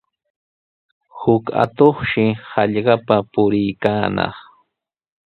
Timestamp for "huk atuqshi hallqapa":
1.19-3.15